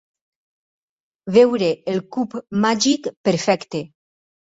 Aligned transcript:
Veure 1.35 1.67
el 1.93 2.01
cub 2.15 2.33
màgic 2.63 3.11
perfecte. 3.29 3.83